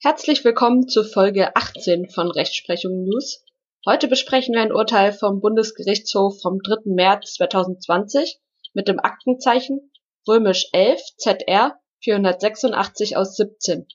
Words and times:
Herzlich 0.00 0.44
willkommen 0.44 0.86
zu 0.86 1.02
Folge 1.02 1.56
18 1.56 2.08
von 2.08 2.30
Rechtsprechung 2.30 3.02
News. 3.02 3.44
Heute 3.84 4.06
besprechen 4.06 4.54
wir 4.54 4.62
ein 4.62 4.70
Urteil 4.70 5.12
vom 5.12 5.40
Bundesgerichtshof 5.40 6.40
vom 6.40 6.60
3. 6.62 6.82
März 6.84 7.34
2020 7.34 8.38
mit 8.74 8.86
dem 8.86 9.00
Aktenzeichen 9.00 9.90
römisch 10.28 10.68
11 10.72 11.00
ZR 11.16 11.80
486 11.98 13.16
aus 13.16 13.34
17. 13.34 13.88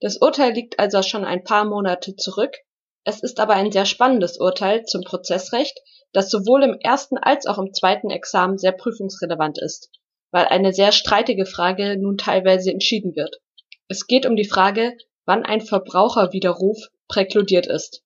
Das 0.00 0.16
Urteil 0.16 0.54
liegt 0.54 0.80
also 0.80 1.02
schon 1.02 1.24
ein 1.24 1.44
paar 1.44 1.64
Monate 1.64 2.16
zurück. 2.16 2.56
Es 3.04 3.22
ist 3.22 3.38
aber 3.38 3.54
ein 3.54 3.70
sehr 3.70 3.86
spannendes 3.86 4.38
Urteil 4.40 4.84
zum 4.86 5.02
Prozessrecht, 5.02 5.78
das 6.12 6.30
sowohl 6.30 6.64
im 6.64 6.80
ersten 6.80 7.16
als 7.16 7.46
auch 7.46 7.58
im 7.58 7.72
zweiten 7.72 8.10
Examen 8.10 8.58
sehr 8.58 8.72
prüfungsrelevant 8.72 9.58
ist, 9.58 9.92
weil 10.32 10.46
eine 10.46 10.72
sehr 10.72 10.90
streitige 10.90 11.46
Frage 11.46 11.96
nun 11.96 12.18
teilweise 12.18 12.72
entschieden 12.72 13.14
wird. 13.14 13.40
Es 13.86 14.08
geht 14.08 14.26
um 14.26 14.34
die 14.34 14.48
Frage, 14.48 14.96
wann 15.26 15.44
ein 15.44 15.60
Verbraucherwiderruf 15.60 16.78
präkludiert 17.08 17.66
ist. 17.66 18.02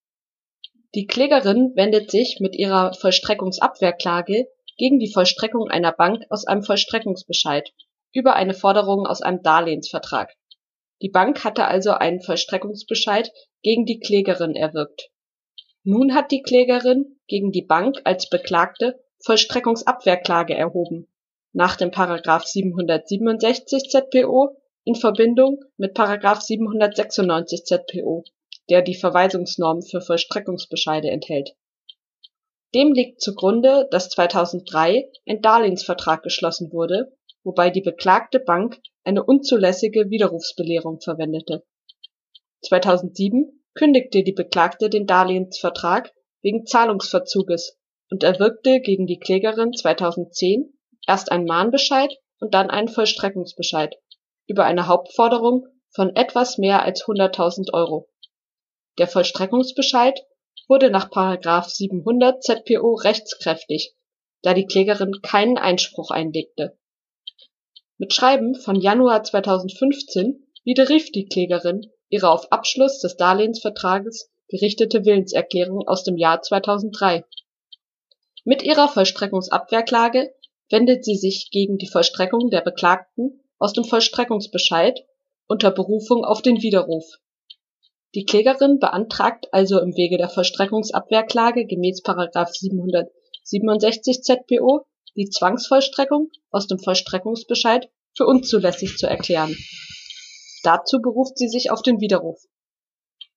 Die 0.94 1.06
Klägerin 1.06 1.72
wendet 1.74 2.10
sich 2.10 2.38
mit 2.40 2.54
ihrer 2.56 2.94
Vollstreckungsabwehrklage 2.94 4.48
gegen 4.76 4.98
die 4.98 5.12
Vollstreckung 5.12 5.68
einer 5.68 5.92
Bank 5.92 6.24
aus 6.30 6.46
einem 6.46 6.62
Vollstreckungsbescheid 6.62 7.72
über 8.12 8.34
eine 8.34 8.54
Forderung 8.54 9.06
aus 9.06 9.20
einem 9.20 9.42
Darlehensvertrag. 9.42 10.34
Die 11.02 11.10
Bank 11.10 11.44
hatte 11.44 11.66
also 11.66 11.90
einen 11.92 12.20
Vollstreckungsbescheid 12.20 13.30
gegen 13.62 13.84
die 13.84 14.00
Klägerin 14.00 14.54
erwirkt. 14.54 15.10
Nun 15.84 16.14
hat 16.14 16.30
die 16.30 16.42
Klägerin 16.42 17.18
gegen 17.26 17.52
die 17.52 17.62
Bank 17.62 18.00
als 18.04 18.28
Beklagte 18.28 18.98
Vollstreckungsabwehrklage 19.24 20.54
erhoben, 20.54 21.08
nach 21.52 21.76
dem 21.76 21.90
Paragraph 21.90 22.44
767 22.44 23.90
ZPO 23.90 24.56
in 24.88 24.94
Verbindung 24.94 25.62
mit 25.76 25.92
Paragraph 25.92 26.40
796 26.40 27.66
ZPO, 27.66 28.24
der 28.70 28.80
die 28.80 28.94
Verweisungsnorm 28.94 29.82
für 29.82 30.00
Vollstreckungsbescheide 30.00 31.10
enthält. 31.10 31.54
Dem 32.74 32.94
liegt 32.94 33.20
zugrunde, 33.20 33.86
dass 33.90 34.08
2003 34.08 35.10
ein 35.28 35.42
Darlehensvertrag 35.42 36.22
geschlossen 36.22 36.72
wurde, 36.72 37.14
wobei 37.44 37.68
die 37.68 37.82
beklagte 37.82 38.40
Bank 38.40 38.80
eine 39.04 39.22
unzulässige 39.22 40.08
Widerrufsbelehrung 40.08 41.02
verwendete. 41.02 41.66
2007 42.62 43.62
kündigte 43.74 44.22
die 44.22 44.32
Beklagte 44.32 44.88
den 44.88 45.06
Darlehensvertrag 45.06 46.14
wegen 46.40 46.64
Zahlungsverzuges 46.64 47.78
und 48.10 48.22
erwirkte 48.22 48.80
gegen 48.80 49.06
die 49.06 49.18
Klägerin 49.18 49.74
2010 49.74 50.72
erst 51.06 51.30
einen 51.30 51.44
Mahnbescheid 51.44 52.16
und 52.40 52.54
dann 52.54 52.70
einen 52.70 52.88
Vollstreckungsbescheid 52.88 53.94
über 54.48 54.64
eine 54.64 54.88
Hauptforderung 54.88 55.66
von 55.90 56.16
etwas 56.16 56.58
mehr 56.58 56.82
als 56.82 57.04
100.000 57.04 57.72
Euro. 57.72 58.08
Der 58.98 59.06
Vollstreckungsbescheid 59.06 60.20
wurde 60.66 60.90
nach§ 60.90 61.10
700 61.68 62.42
ZPO 62.42 62.94
rechtskräftig, 62.94 63.94
da 64.42 64.54
die 64.54 64.66
Klägerin 64.66 65.20
keinen 65.22 65.58
Einspruch 65.58 66.10
einlegte. 66.10 66.76
Mit 67.98 68.12
Schreiben 68.12 68.54
von 68.54 68.76
Januar 68.76 69.22
2015 69.22 70.46
widerrief 70.64 71.12
die 71.12 71.26
Klägerin 71.26 71.90
ihre 72.08 72.30
auf 72.30 72.50
Abschluss 72.52 73.00
des 73.00 73.16
Darlehensvertrages 73.16 74.30
gerichtete 74.48 75.04
Willenserklärung 75.04 75.86
aus 75.86 76.04
dem 76.04 76.16
Jahr 76.16 76.40
2003. 76.40 77.24
Mit 78.44 78.62
ihrer 78.62 78.88
Vollstreckungsabwehrklage 78.88 80.32
wendet 80.70 81.04
sie 81.04 81.16
sich 81.16 81.50
gegen 81.50 81.76
die 81.76 81.88
Vollstreckung 81.88 82.50
der 82.50 82.62
Beklagten 82.62 83.40
aus 83.58 83.72
dem 83.72 83.84
Vollstreckungsbescheid 83.84 85.04
unter 85.46 85.70
Berufung 85.70 86.24
auf 86.24 86.42
den 86.42 86.62
Widerruf. 86.62 87.04
Die 88.14 88.24
Klägerin 88.24 88.78
beantragt 88.78 89.48
also 89.52 89.80
im 89.80 89.96
Wege 89.96 90.16
der 90.16 90.28
Vollstreckungsabwehrklage 90.28 91.66
gemäß§ 91.66 92.02
767 93.44 94.22
ZPO 94.22 94.86
die 95.16 95.28
Zwangsvollstreckung 95.28 96.30
aus 96.50 96.66
dem 96.66 96.78
Vollstreckungsbescheid 96.78 97.90
für 98.16 98.26
unzulässig 98.26 98.96
zu 98.96 99.06
erklären. 99.06 99.56
Dazu 100.62 101.00
beruft 101.00 101.38
sie 101.38 101.48
sich 101.48 101.70
auf 101.70 101.82
den 101.82 102.00
Widerruf. 102.00 102.40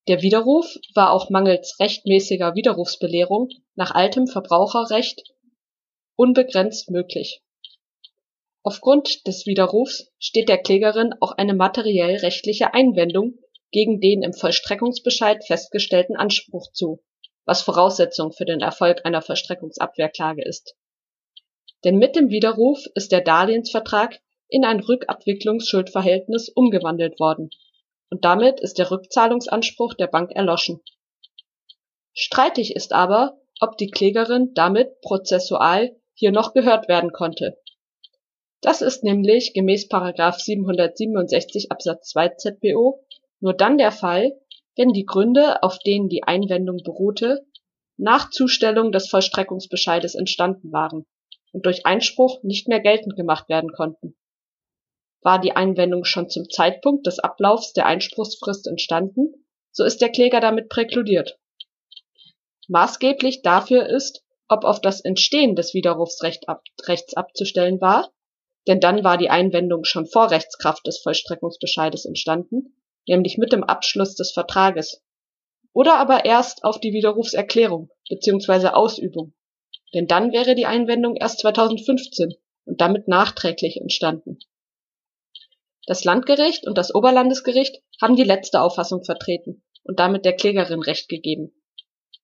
Der 0.08 0.22
Widerruf 0.22 0.78
war 0.96 1.12
auch 1.12 1.30
mangels 1.30 1.80
rechtmäßiger 1.80 2.56
Widerrufsbelehrung 2.56 3.50
nach 3.76 3.92
altem 3.92 4.28
Verbraucherrecht 4.28 5.24
unbegrenzt 6.16 6.90
möglich 6.90 7.42
Aufgrund 8.64 9.26
des 9.26 9.48
Widerrufs 9.48 10.12
steht 10.20 10.48
der 10.48 10.60
Klägerin 10.62 11.16
auch 11.20 11.32
eine 11.32 11.56
materiell-rechtliche 11.56 12.76
Einwendung 12.76 13.40
gegen 13.72 14.00
den 14.00 14.22
im 14.22 14.34
Vollstreckungsbescheid 14.34 15.44
festgestellten 15.44 16.16
Anspruch 16.16 16.72
zu, 16.72 17.04
was 17.46 17.64
Voraussetzung 17.64 18.32
für 18.32 18.46
den 18.46 18.60
Erfolg 18.60 19.04
einer 19.04 19.24
Vollstreckungsabwehrklage 19.24 20.44
ist. 20.44 20.76
Denn 21.84 21.98
mit 21.98 22.16
dem 22.16 22.30
Widerruf 22.30 22.86
ist 22.94 23.12
der 23.12 23.22
Darlehensvertrag 23.22 24.22
in 24.48 24.64
ein 24.64 24.80
Rückabwicklungsschuldverhältnis 24.80 26.50
umgewandelt 26.50 27.20
worden 27.20 27.50
und 28.12 28.26
damit 28.26 28.60
ist 28.60 28.78
der 28.78 28.92
Rückzahlungsanspruch 28.92 29.96
der 29.96 30.08
Bank 30.08 30.34
erloschen. 30.34 30.82
Streitig 32.14 32.76
ist 32.76 32.94
aber, 32.94 33.40
ob 33.60 33.78
die 33.78 33.90
Klägerin 33.90 34.54
damit 34.54 35.02
prozessual 35.02 35.96
hier 36.14 36.32
noch 36.32 36.54
gehört 36.54 36.88
werden 36.88 37.12
konnte 37.12 37.58
das 38.62 38.82
ist 38.82 39.04
nämlich 39.04 39.54
gemäß§ 39.54 39.90
767 40.40 41.72
Absatz 41.72 42.10
2 42.10 42.30
ZBO 42.30 43.04
nur 43.40 43.54
dann 43.54 43.80
der 43.80 43.92
Fall, 43.92 44.40
wenn 44.78 44.94
die 44.94 45.06
Gründe, 45.06 45.64
auf 45.64 45.80
denen 45.80 46.10
die 46.10 46.24
Einwendung 46.24 46.78
beruhte, 46.84 47.46
nach 47.98 48.30
Zustellung 48.30 48.92
des 48.92 49.10
Vollstreckungsbescheides 49.10 50.16
entstanden 50.16 50.72
waren 50.72 51.06
und 51.52 51.66
durch 51.66 51.86
Einspruch 51.86 52.42
nicht 52.44 52.68
mehr 52.68 52.80
geltend 52.80 53.16
gemacht 53.16 53.50
werden 53.50 53.72
konnten. 53.74 54.16
War 55.22 55.40
die 55.40 55.56
Einwendung 55.56 56.06
schon 56.06 56.30
zum 56.30 56.50
Zeitpunkt 56.50 57.06
des 57.06 57.20
Ablaufs 57.20 57.74
der 57.74 57.88
Einspruchsfrist 57.88 58.68
entstanden, 58.68 59.46
so 59.72 59.84
ist 59.84 60.02
der 60.02 60.10
Kläger 60.10 60.40
damit 60.40 60.70
präkludiert. 60.70 61.40
Maßgeblich 62.68 63.42
dafür 63.42 63.88
ist, 63.88 64.24
ob 64.48 64.66
auf 64.66 64.82
das 64.82 65.02
Entstehen 65.02 65.56
des 65.56 65.74
Widerrufsrechts 65.74 67.16
abzustellen 67.16 67.82
war 67.82 68.12
denn 68.68 68.80
dann 68.80 69.04
war 69.04 69.18
die 69.18 69.30
Einwendung 69.30 69.84
schon 69.86 70.06
vor 70.06 70.32
Rechtskraft 70.32 70.86
des 70.86 71.00
Vollstreckungsbescheides 71.00 72.06
entstanden, 72.06 72.76
nämlich 73.08 73.38
mit 73.38 73.52
dem 73.52 73.64
Abschluss 73.64 74.16
des 74.16 74.32
Vertrages, 74.32 75.04
oder 75.74 75.96
aber 75.96 76.26
erst 76.26 76.64
auf 76.64 76.80
die 76.80 76.94
Widerrufserklärung 76.94 77.90
bzw. 78.10 78.68
Ausübung, 78.68 79.34
denn 79.94 80.08
dann 80.08 80.32
wäre 80.32 80.54
die 80.54 80.66
Einwendung 80.66 81.16
erst 81.16 81.40
2015 81.40 82.36
und 82.66 82.82
damit 82.82 83.08
nachträglich 83.08 83.78
entstanden. 83.78 84.38
Das 85.88 86.04
Landgericht 86.04 86.68
und 86.68 86.78
das 86.78 86.94
Oberlandesgericht 86.94 87.82
haben 88.00 88.16
die 88.16 88.24
letzte 88.24 88.62
Auffassung 88.62 89.04
vertreten 89.04 89.64
und 89.84 90.00
damit 90.00 90.26
der 90.26 90.36
Klägerin 90.36 90.82
Recht 90.82 91.10
gegeben. 91.10 91.52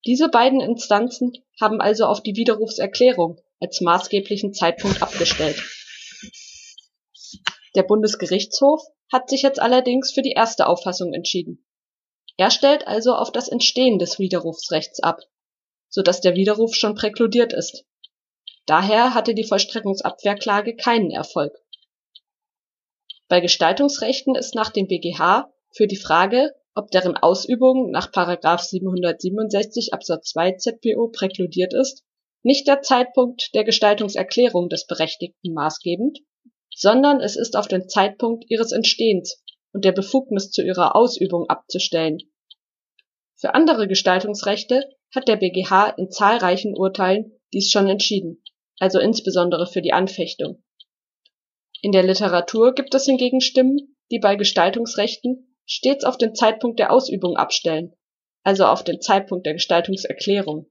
Diese 0.05 0.29
beiden 0.29 0.61
Instanzen 0.61 1.33
haben 1.59 1.81
also 1.81 2.05
auf 2.05 2.21
die 2.21 2.35
Widerrufserklärung 2.35 3.41
als 3.59 3.81
maßgeblichen 3.81 4.53
Zeitpunkt 4.53 5.01
abgestellt 5.01 5.59
der 7.77 7.83
Bundesgerichtshof 7.83 8.81
hat 9.11 9.29
sich 9.29 9.43
jetzt 9.43 9.61
allerdings 9.61 10.11
für 10.11 10.23
die 10.23 10.31
erste 10.31 10.67
Auffassung 10.67 11.13
entschieden. 11.13 11.65
Er 12.35 12.51
stellt 12.51 12.87
also 12.87 13.13
auf 13.13 13.31
das 13.31 13.47
Entstehen 13.47 13.99
des 13.99 14.19
Widerrufsrechts 14.19 14.99
ab, 14.99 15.21
so 15.87 16.01
dass 16.01 16.19
der 16.19 16.33
Widerruf 16.33 16.75
schon 16.75 16.95
präkludiert 16.95 17.53
ist. 17.53 17.85
Daher 18.65 19.13
hatte 19.13 19.33
die 19.33 19.45
Vollstreckungsabwehrklage 19.45 20.75
keinen 20.75 21.11
Erfolg. 21.11 21.53
Bei 23.27 23.41
Gestaltungsrechten 23.41 24.35
ist 24.35 24.55
nach 24.55 24.71
dem 24.71 24.87
BGH 24.87 25.51
für 25.71 25.87
die 25.87 25.97
Frage, 25.97 26.55
ob 26.75 26.91
deren 26.91 27.15
Ausübung 27.15 27.91
nach 27.91 28.11
767 28.13 29.93
Absatz 29.93 30.29
2 30.29 30.53
ZPO 30.53 31.09
präkludiert 31.09 31.73
ist, 31.73 32.03
nicht 32.43 32.67
der 32.67 32.81
Zeitpunkt 32.81 33.53
der 33.53 33.63
Gestaltungserklärung 33.63 34.69
des 34.69 34.87
Berechtigten 34.87 35.53
maßgebend, 35.53 36.19
sondern 36.77 37.21
es 37.21 37.35
ist 37.35 37.57
auf 37.57 37.67
den 37.67 37.89
Zeitpunkt 37.89 38.45
ihres 38.49 38.71
Entstehens 38.71 39.43
und 39.73 39.83
der 39.83 39.93
Befugnis 39.93 40.51
zu 40.51 40.61
ihrer 40.61 40.95
Ausübung 40.95 41.49
abzustellen. 41.49 42.19
Für 43.33 43.55
andere 43.55 43.87
Gestaltungsrechte 43.87 44.87
hat 45.13 45.27
der 45.27 45.37
BGH 45.37 45.89
in 45.97 46.11
zahlreichen 46.11 46.77
Urteilen 46.77 47.31
dies 47.51 47.71
schon 47.71 47.87
entschieden, 47.89 48.43
also 48.77 48.99
insbesondere 48.99 49.65
für 49.65 49.81
die 49.81 49.91
Anfechtung. 49.91 50.63
In 51.81 51.91
der 51.91 52.03
Literatur 52.03 52.75
gibt 52.75 52.93
es 52.93 53.05
hingegen 53.05 53.41
Stimmen, 53.41 53.95
die 54.11 54.19
bei 54.19 54.35
Gestaltungsrechten 54.35 55.57
stets 55.65 56.05
auf 56.05 56.19
den 56.19 56.35
Zeitpunkt 56.35 56.77
der 56.77 56.91
Ausübung 56.91 57.37
abstellen, 57.37 57.93
also 58.43 58.65
auf 58.65 58.83
den 58.83 59.01
Zeitpunkt 59.01 59.47
der 59.47 59.53
Gestaltungserklärung. 59.53 60.69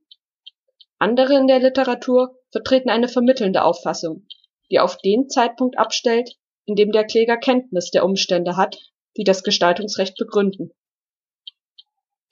Andere 0.99 1.35
in 1.37 1.49
der 1.49 1.59
Literatur 1.59 2.38
vertreten 2.52 2.91
eine 2.91 3.09
vermittelnde 3.09 3.64
Auffassung 3.64 4.29
die 4.71 4.81
auf 4.81 4.99
den 4.99 5.29
Zeitpunkt 5.29 5.79
abstellt, 5.79 6.37
in 6.65 6.75
dem 6.75 6.93
der 6.93 7.05
Kläger 7.05 7.37
Kenntnis 7.37 7.91
der 7.91 8.05
Umstände 8.05 8.57
hat, 8.57 8.79
die 9.17 9.25
das 9.25 9.43
Gestaltungsrecht 9.43 10.17
begründen 10.17 10.73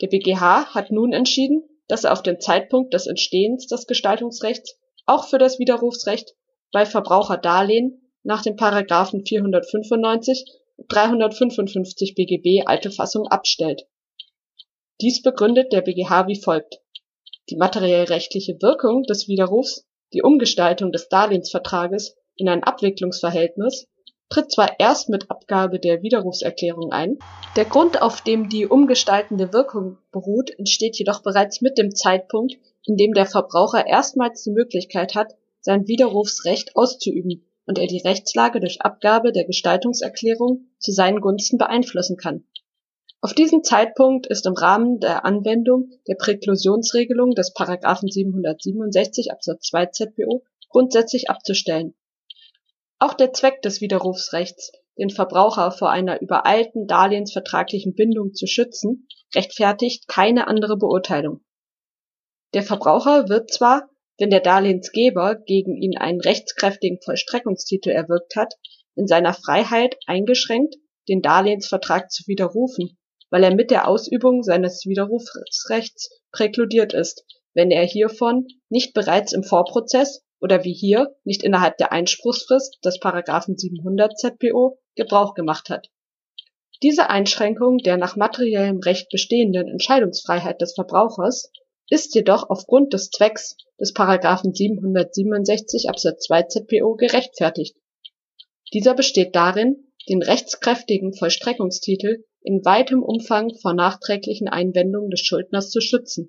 Der 0.00 0.08
BGH 0.08 0.74
hat 0.74 0.90
nun 0.90 1.12
entschieden, 1.12 1.62
dass 1.88 2.04
er 2.04 2.12
auf 2.12 2.22
den 2.22 2.40
Zeitpunkt 2.40 2.94
des 2.94 3.06
Entstehens 3.06 3.66
des 3.66 3.86
Gestaltungsrechts 3.86 4.78
auch 5.06 5.28
für 5.28 5.38
das 5.38 5.58
Widerrufsrecht 5.58 6.34
bei 6.72 6.86
Verbraucherdarlehen 6.86 8.10
nach 8.22 8.42
den 8.42 8.56
Paragraphen 8.56 9.24
495 9.24 10.44
und 10.76 10.92
355 10.92 12.14
BGB 12.14 12.66
alte 12.66 12.90
Fassung 12.90 13.28
abstellt. 13.28 13.86
Dies 15.00 15.22
begründet 15.22 15.72
der 15.72 15.82
BGH 15.82 16.26
wie 16.26 16.40
folgt. 16.40 16.80
Die 17.50 17.56
materiell-rechtliche 17.56 18.56
Wirkung 18.60 19.02
des 19.02 19.28
Widerrufs, 19.28 19.86
die 20.12 20.22
Umgestaltung 20.22 20.92
des 20.92 21.08
Darlehensvertrages 21.08 22.16
in 22.36 22.48
ein 22.48 22.62
Abwicklungsverhältnis, 22.62 23.86
tritt 24.28 24.50
zwar 24.50 24.80
erst 24.80 25.08
mit 25.08 25.30
Abgabe 25.30 25.78
der 25.78 26.02
Widerrufserklärung 26.02 26.92
ein, 26.92 27.18
der 27.56 27.64
Grund, 27.64 28.02
auf 28.02 28.22
dem 28.22 28.48
die 28.48 28.66
umgestaltende 28.66 29.52
Wirkung 29.52 29.98
beruht, 30.10 30.50
entsteht 30.58 30.98
jedoch 30.98 31.22
bereits 31.22 31.60
mit 31.60 31.78
dem 31.78 31.94
Zeitpunkt, 31.94 32.54
in 32.84 32.96
dem 32.96 33.12
der 33.12 33.26
Verbraucher 33.26 33.86
erstmals 33.86 34.42
die 34.42 34.50
Möglichkeit 34.50 35.14
hat, 35.14 35.34
sein 35.60 35.86
Widerrufsrecht 35.86 36.74
auszuüben 36.76 37.44
und 37.66 37.78
er 37.78 37.86
die 37.86 38.02
Rechtslage 38.02 38.60
durch 38.60 38.82
Abgabe 38.82 39.32
der 39.32 39.44
Gestaltungserklärung 39.44 40.66
zu 40.78 40.92
seinen 40.92 41.20
Gunsten 41.20 41.58
beeinflussen 41.58 42.16
kann. 42.16 42.44
Auf 43.20 43.32
diesen 43.32 43.64
Zeitpunkt 43.64 44.26
ist 44.26 44.44
im 44.44 44.52
Rahmen 44.52 45.00
der 45.00 45.24
Anwendung 45.24 45.90
der 46.06 46.16
Präklusionsregelung 46.16 47.30
des§ 47.30 47.54
767 48.12 49.32
Absatz 49.32 49.68
2 49.68 49.86
ZPO 49.86 50.42
grundsätzlich 50.68 51.30
abzustellen. 51.30 51.94
Auch 53.04 53.12
der 53.12 53.34
Zweck 53.34 53.60
des 53.60 53.82
Widerrufsrechts, 53.82 54.72
den 54.98 55.10
Verbraucher 55.10 55.72
vor 55.72 55.90
einer 55.90 56.22
übereilten 56.22 56.86
darlehensvertraglichen 56.86 57.94
Bindung 57.94 58.32
zu 58.32 58.46
schützen, 58.46 59.06
rechtfertigt 59.34 60.08
keine 60.08 60.46
andere 60.46 60.78
Beurteilung. 60.78 61.44
Der 62.54 62.62
Verbraucher 62.62 63.28
wird 63.28 63.52
zwar 63.52 63.90
wenn 64.18 64.30
der 64.30 64.40
Darlehensgeber 64.40 65.34
gegen 65.34 65.76
ihn 65.76 65.98
einen 65.98 66.20
rechtskräftigen 66.20 66.98
Vollstreckungstitel 67.04 67.90
erwirkt 67.90 68.36
hat, 68.36 68.54
in 68.94 69.06
seiner 69.06 69.34
Freiheit 69.34 69.96
eingeschränkt, 70.06 70.76
den 71.08 71.20
Darlehensvertrag 71.20 72.10
zu 72.10 72.26
widerrufen, 72.26 72.96
weil 73.28 73.44
er 73.44 73.54
mit 73.54 73.70
der 73.70 73.86
Ausübung 73.86 74.42
seines 74.42 74.86
Widerrufsrechts 74.86 76.22
präkludiert 76.32 76.94
ist, 76.94 77.26
wenn 77.52 77.70
er 77.70 77.84
hiervon 77.84 78.46
nicht 78.70 78.94
bereits 78.94 79.34
im 79.34 79.42
Vorprozess 79.42 80.24
oder 80.44 80.62
wie 80.62 80.74
hier 80.74 81.16
nicht 81.24 81.42
innerhalb 81.42 81.78
der 81.78 81.90
Einspruchsfrist 81.90 82.78
des§ 82.84 83.00
700 83.58 84.18
ZPO 84.18 84.78
Gebrauch 84.94 85.32
gemacht 85.32 85.70
hat. 85.70 85.88
Diese 86.82 87.08
Einschränkung 87.08 87.78
der 87.78 87.96
nach 87.96 88.14
materiellem 88.14 88.80
Recht 88.80 89.08
bestehenden 89.08 89.68
Entscheidungsfreiheit 89.68 90.60
des 90.60 90.74
Verbrauchers 90.74 91.50
ist 91.88 92.14
jedoch 92.14 92.50
aufgrund 92.50 92.92
des 92.92 93.08
Zwecks 93.08 93.56
des§ 93.80 93.94
767 94.54 95.88
Absatz 95.88 96.26
2 96.26 96.42
ZPO 96.42 96.96
gerechtfertigt. 96.96 97.74
Dieser 98.74 98.92
besteht 98.92 99.34
darin, 99.34 99.92
den 100.10 100.22
rechtskräftigen 100.22 101.14
Vollstreckungstitel 101.14 102.22
in 102.42 102.62
weitem 102.66 103.02
Umfang 103.02 103.54
vor 103.62 103.72
nachträglichen 103.72 104.48
Einwendungen 104.48 105.08
des 105.08 105.20
Schuldners 105.20 105.70
zu 105.70 105.80
schützen 105.80 106.28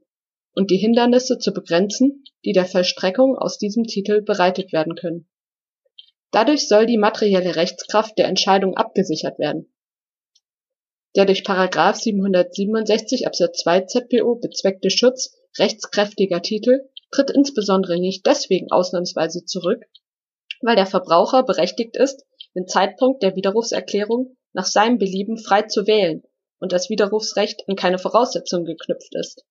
und 0.56 0.72
die 0.72 0.78
Hindernisse 0.78 1.38
zu 1.38 1.52
begrenzen, 1.54 2.24
die 2.44 2.54
der 2.54 2.66
Vollstreckung 2.66 3.38
aus 3.38 3.57
diesem 3.57 3.84
Titel 3.84 4.22
bereitet 4.22 4.74
werden 4.74 4.96
können. 4.96 5.28
Dadurch 6.31 6.68
soll 6.68 6.86
die 6.86 6.98
materielle 6.98 7.56
Rechtskraft 7.56 8.18
der 8.18 8.28
Entscheidung 8.28 8.75
abgesichert 8.75 9.38
werden. 9.38 9.72
Der 11.16 11.25
durch§ 11.25 11.44
767 11.94 13.28
Absatz 13.28 13.60
2 13.62 13.81
ZPO 13.81 14.36
bezweckte 14.36 14.90
Schutz 14.90 15.38
rechtskräftiger 15.57 16.42
Titel 16.42 16.90
tritt 17.12 17.31
insbesondere 17.31 18.00
nicht 18.00 18.25
deswegen 18.25 18.72
ausnahmsweise 18.72 19.46
zurück, 19.46 19.86
weil 20.62 20.75
der 20.75 20.86
Verbraucher 20.86 21.44
berechtigt 21.44 21.96
ist, 21.96 22.25
den 22.56 22.68
Zeitpunkt 22.68 23.24
der 23.24 23.36
Widerrufserklärung 23.36 24.36
nach 24.54 24.66
seinem 24.66 24.98
Belieben 24.98 25.38
frei 25.38 25.63
zu 25.63 25.88
wählen 25.88 26.24
und 26.60 26.72
das 26.72 26.90
Widerrufsrecht 26.90 27.63
an 27.68 27.75
keine 27.75 28.00
Voraussetzungen 28.00 28.66
geknüpft 28.66 29.13
ist. 29.16 29.46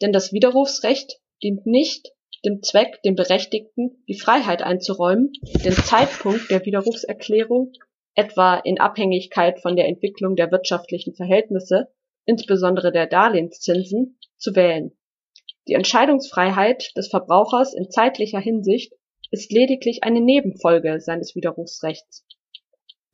Denn 0.00 0.12
das 0.12 0.32
Widerrufsrecht 0.32 1.20
dient 1.42 1.66
nicht 1.66 2.12
dem 2.44 2.62
Zweck, 2.62 3.00
dem 3.02 3.14
Berechtigten 3.14 4.02
die 4.08 4.18
Freiheit 4.18 4.62
einzuräumen, 4.62 5.32
den 5.64 5.72
Zeitpunkt 5.72 6.50
der 6.50 6.64
Widerrufserklärung, 6.64 7.72
etwa 8.14 8.56
in 8.56 8.80
Abhängigkeit 8.80 9.60
von 9.60 9.76
der 9.76 9.86
Entwicklung 9.86 10.36
der 10.36 10.50
wirtschaftlichen 10.50 11.14
Verhältnisse, 11.14 11.88
insbesondere 12.26 12.92
der 12.92 13.06
Darlehenszinsen, 13.06 14.18
zu 14.36 14.54
wählen. 14.56 14.92
Die 15.68 15.74
Entscheidungsfreiheit 15.74 16.96
des 16.96 17.08
Verbrauchers 17.08 17.74
in 17.74 17.90
zeitlicher 17.90 18.40
Hinsicht 18.40 18.92
ist 19.30 19.52
lediglich 19.52 20.02
eine 20.02 20.20
Nebenfolge 20.20 21.00
seines 21.00 21.34
Widerrufsrechts. 21.34 22.26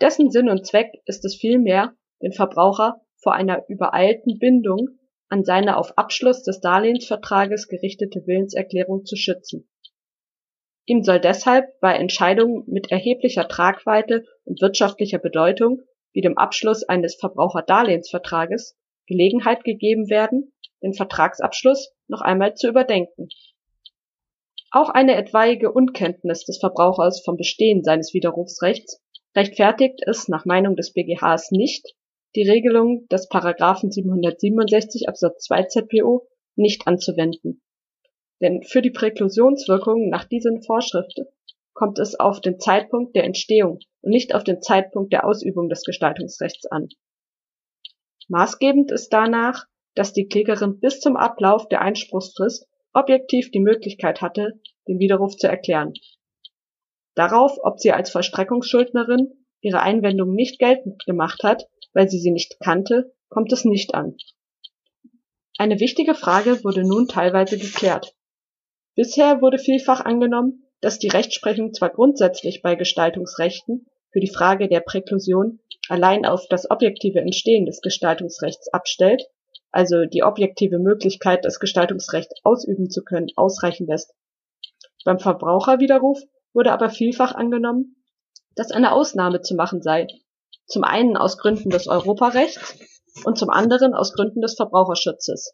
Dessen 0.01 0.31
Sinn 0.31 0.49
und 0.49 0.67
Zweck 0.67 0.93
ist 1.05 1.25
es 1.25 1.37
vielmehr, 1.37 1.95
den 2.23 2.33
Verbraucher 2.33 3.01
vor 3.17 3.35
einer 3.35 3.65
übereilten 3.69 4.39
Bindung 4.39 4.98
an 5.29 5.45
seine 5.45 5.77
auf 5.77 5.97
Abschluss 5.97 6.43
des 6.43 6.61
Darlehensvertrages 6.61 7.69
gerichtete 7.69 8.27
Willenserklärung 8.27 9.05
zu 9.05 9.17
schützen. 9.17 9.69
Ihm 10.87 11.03
soll 11.03 11.21
deshalb 11.21 11.67
bei 11.81 11.95
Entscheidungen 11.95 12.65
mit 12.67 12.91
erheblicher 12.91 13.47
Tragweite 13.47 14.25
und 14.45 14.61
wirtschaftlicher 14.63 15.19
Bedeutung 15.19 15.83
wie 16.13 16.23
dem 16.23 16.39
Abschluss 16.39 16.83
eines 16.83 17.17
Verbraucherdarlehensvertrages 17.17 18.77
Gelegenheit 19.07 19.65
gegeben 19.65 20.09
werden 20.09 20.53
den 20.83 20.95
Vertragsabschluss 20.95 21.93
noch 22.07 22.21
einmal 22.21 22.55
zu 22.55 22.69
überdenken. 22.69 23.29
Auch 24.71 24.91
eine 24.91 25.17
etwaige 25.17 25.73
Unkenntnis 25.73 26.45
des 26.45 26.59
Verbrauchers 26.59 27.23
vom 27.25 27.37
Bestehen 27.37 27.83
seines 27.83 28.13
Widerrufsrechts 28.13 29.03
rechtfertigt 29.35 30.03
es 30.07 30.29
nach 30.29 30.45
Meinung 30.45 30.77
des 30.77 30.93
BGHs 30.93 31.51
nicht, 31.53 31.95
die 32.35 32.49
Regelung 32.49 33.07
des§ 33.09 33.31
767 33.93 35.09
Absatz 35.09 35.45
2 35.45 35.63
ZPO 35.65 36.29
nicht 36.57 36.87
anzuwenden. 36.87 37.63
Denn 38.41 38.63
für 38.63 38.83
die 38.83 38.91
Präklusionswirkung 38.91 40.09
nach 40.09 40.25
diesen 40.25 40.63
Vorschriften 40.63 41.27
kommt 41.73 41.99
es 41.99 42.19
auf 42.19 42.41
den 42.41 42.59
Zeitpunkt 42.59 43.17
der 43.17 43.25
Entstehung 43.25 43.79
und 44.01 44.11
nicht 44.11 44.35
auf 44.35 44.45
den 44.45 44.61
Zeitpunkt 44.63 45.13
der 45.13 45.25
Ausübung 45.25 45.69
des 45.69 45.83
Gestaltungsrechts 45.85 46.67
an. 46.67 46.89
Maßgebend 48.29 48.93
ist 48.93 49.09
danach 49.13 49.67
dass 49.99 50.13
die 50.13 50.29
Klägerin 50.29 50.79
bis 50.79 51.01
zum 51.01 51.17
Ablauf 51.17 51.69
der 51.69 51.83
Einspruchsfrist 51.83 52.69
objektiv 52.93 53.51
die 53.51 53.59
Möglichkeit 53.59 54.23
hatte, 54.23 54.61
den 54.87 55.01
Widerruf 55.01 55.37
zu 55.37 55.49
erklären. 55.49 55.93
Darauf, 57.17 57.59
ob 57.63 57.81
sie 57.81 57.91
als 57.91 58.11
Vollstreckungsschuldnerin 58.11 59.45
ihre 59.61 59.81
Einwendung 59.81 60.35
nicht 60.35 60.61
geltend 60.61 61.05
gemacht 61.05 61.43
hat, 61.43 61.67
weil 61.93 62.09
sie 62.09 62.19
sie 62.19 62.31
nicht 62.31 62.61
kannte, 62.61 63.15
kommt 63.29 63.53
es 63.53 63.65
nicht 63.65 63.95
an. 63.95 64.17
Eine 65.59 65.81
wichtige 65.81 66.15
Frage 66.15 66.63
wurde 66.63 66.83
nun 66.83 67.09
teilweise 67.09 67.59
geklärt. 67.59 68.15
Bisher 68.95 69.41
wurde 69.41 69.59
vielfach 69.59 70.05
angenommen, 70.05 70.65
dass 70.81 70.99
die 70.99 71.09
Rechtsprechung 71.09 71.73
zwar 71.73 71.91
grundsätzlich 71.91 72.63
bei 72.63 72.75
Gestaltungsrechten 72.75 73.87
für 74.13 74.21
die 74.21 74.31
Frage 74.31 74.69
der 74.69 74.81
Präklusion 74.81 75.61
allein 75.89 76.25
auf 76.25 76.47
das 76.49 76.71
objektive 76.71 77.21
Entstehen 77.21 77.67
des 77.67 77.81
Gestaltungsrechts 77.81 78.73
abstellt, 78.73 79.25
also 79.71 80.05
die 80.05 80.23
objektive 80.23 80.79
Möglichkeit, 80.79 81.45
das 81.45 81.61
Gestaltungsrecht 81.61 82.33
ausüben 82.43 82.91
zu 82.91 83.03
können, 83.03 83.29
ausreichen 83.37 83.87
lässt. 83.87 84.15
Beim 85.05 85.19
Verbraucherwiderruf 85.19 86.21
wurde 86.53 86.73
aber 86.73 86.91
vielfach 86.91 87.35
angenommen, 87.35 87.97
dass 88.55 88.71
eine 88.71 88.93
Ausnahme 88.93 89.41
zu 89.41 89.55
machen 89.55 89.83
sei, 89.83 90.07
zum 90.69 90.85
einen 90.85 91.17
aus 91.17 91.39
Gründen 91.39 91.71
des 91.71 91.89
Europarechts 91.89 92.77
und 93.25 93.39
zum 93.39 93.51
anderen 93.51 93.95
aus 93.95 94.13
Gründen 94.13 94.41
des 94.41 94.55
Verbraucherschutzes. 94.55 95.53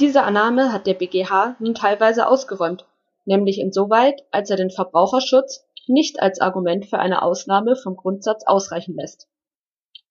Diese 0.00 0.22
Annahme 0.24 0.72
hat 0.72 0.86
der 0.86 0.94
BGH 0.94 1.56
nun 1.60 1.74
teilweise 1.74 2.26
ausgeräumt, 2.26 2.84
nämlich 3.24 3.58
insoweit, 3.58 4.22
als 4.32 4.50
er 4.50 4.56
den 4.56 4.70
Verbraucherschutz 4.70 5.64
nicht 5.86 6.20
als 6.20 6.40
Argument 6.40 6.86
für 6.86 6.98
eine 6.98 7.22
Ausnahme 7.22 7.76
vom 7.76 7.96
Grundsatz 7.96 8.44
ausreichen 8.46 8.96
lässt. 8.96 9.28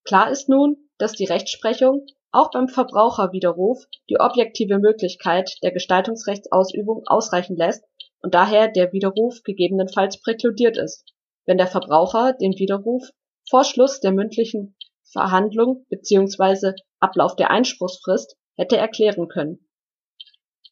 Klar 0.03 0.31
ist 0.31 0.49
nun, 0.49 0.77
dass 0.97 1.13
die 1.13 1.25
Rechtsprechung 1.25 2.05
auch 2.31 2.51
beim 2.51 2.69
Verbraucherwiderruf 2.69 3.85
die 4.09 4.19
objektive 4.19 4.79
Möglichkeit 4.79 5.57
der 5.61 5.71
Gestaltungsrechtsausübung 5.71 7.03
ausreichen 7.05 7.57
lässt 7.57 7.83
und 8.21 8.33
daher 8.33 8.69
der 8.69 8.93
Widerruf 8.93 9.43
gegebenenfalls 9.43 10.21
präkludiert 10.21 10.77
ist, 10.77 11.05
wenn 11.51 11.57
der 11.57 11.67
Verbraucher 11.67 12.31
den 12.31 12.53
Widerruf 12.53 13.09
vor 13.49 13.65
Schluss 13.65 13.99
der 13.99 14.13
mündlichen 14.13 14.77
Verhandlung 15.03 15.85
bzw. 15.89 16.75
Ablauf 17.01 17.35
der 17.35 17.51
Einspruchsfrist 17.51 18.37
hätte 18.55 18.77
erklären 18.77 19.27
können. 19.27 19.67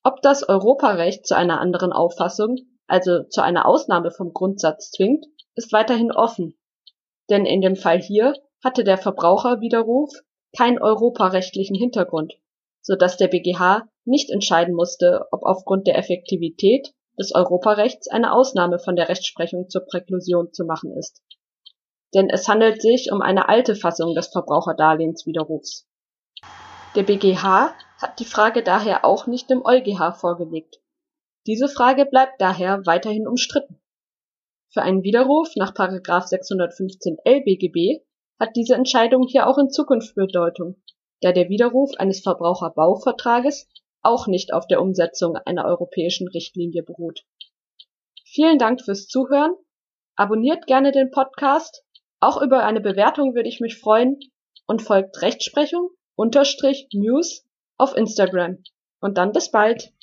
Ob 0.03 0.21
das 0.21 0.48
Europarecht 0.48 1.27
zu 1.27 1.36
einer 1.36 1.59
anderen 1.59 1.91
Auffassung, 1.91 2.55
also 2.88 3.24
zu 3.24 3.43
einer 3.43 3.65
Ausnahme 3.65 4.09
vom 4.09 4.31
Grundsatz 4.31 4.91
zwingt, 4.91 5.25
ist 5.55 5.74
weiterhin 5.74 6.13
offen, 6.13 6.57
denn 7.29 7.45
in 7.45 7.59
dem 7.59 7.75
Fall 7.75 8.00
hier 8.00 8.33
hatte 8.63 8.86
der 8.86 8.98
Verbraucherwiderruf 8.98 10.13
keinen 10.57 10.81
europarechtlichen 10.81 11.75
Hintergrund, 11.75 12.36
so 12.81 12.95
dass 12.95 13.17
der 13.17 13.27
BGH 13.27 13.86
nicht 14.05 14.29
entscheiden 14.29 14.75
musste, 14.75 15.27
ob 15.31 15.43
aufgrund 15.43 15.88
der 15.88 15.98
Effektivität 15.98 16.93
des 17.19 17.35
Europarechts 17.35 18.07
eine 18.07 18.33
Ausnahme 18.33 18.79
von 18.79 18.95
der 18.95 19.09
Rechtsprechung 19.09 19.69
zur 19.69 19.85
Präklusion 19.85 20.53
zu 20.53 20.65
machen 20.65 20.95
ist. 20.97 21.21
Denn 22.13 22.29
es 22.29 22.47
handelt 22.47 22.81
sich 22.81 23.11
um 23.11 23.21
eine 23.21 23.49
alte 23.49 23.75
Fassung 23.75 24.15
des 24.15 24.27
Verbraucherdarlehenswiderrufs. 24.27 25.88
Der 26.95 27.03
BGH 27.03 27.75
hat 28.01 28.19
die 28.19 28.25
Frage 28.25 28.63
daher 28.63 29.05
auch 29.05 29.27
nicht 29.27 29.49
dem 29.49 29.63
EuGH 29.63 30.15
vorgelegt. 30.19 30.79
Diese 31.45 31.67
Frage 31.67 32.05
bleibt 32.05 32.41
daher 32.41 32.85
weiterhin 32.85 33.27
umstritten. 33.27 33.79
Für 34.71 34.81
einen 34.81 35.03
Widerruf 35.03 35.49
nach 35.55 35.73
615 35.75 37.17
LBGB 37.25 38.03
hat 38.39 38.55
diese 38.55 38.75
Entscheidung 38.75 39.27
hier 39.27 39.47
auch 39.47 39.57
in 39.57 39.69
Zukunft 39.69 40.15
Bedeutung, 40.15 40.81
da 41.21 41.31
der 41.31 41.49
Widerruf 41.49 41.91
eines 41.97 42.21
Verbraucherbauvertrages 42.21 43.67
auch 44.01 44.27
nicht 44.27 44.53
auf 44.53 44.68
der 44.68 44.82
Umsetzung 44.82 45.36
einer 45.38 45.65
europäischen 45.65 46.27
Richtlinie 46.27 46.84
beruht. 46.84 47.25
Vielen 48.25 48.58
Dank 48.58 48.82
fürs 48.82 49.08
Zuhören. 49.08 49.53
Abonniert 50.15 50.68
gerne 50.68 50.91
den 50.91 51.12
Podcast. 51.12 51.84
Auch 52.20 52.41
über 52.41 52.63
eine 52.63 52.82
Bewertung 52.82 53.36
würde 53.36 53.50
ich 53.50 53.60
mich 53.60 53.77
freuen 53.77 54.20
und 54.68 54.82
folgt 54.82 55.22
Rechtsprechung 55.22 55.89
unterstrich 56.15 56.88
News 56.94 57.46
auf 57.77 57.96
Instagram. 57.96 58.62
Und 59.00 59.18
dann 59.18 59.32
bis 59.32 59.51
bald. 59.51 59.94